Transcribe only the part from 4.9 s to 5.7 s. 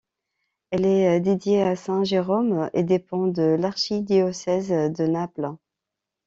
Naples.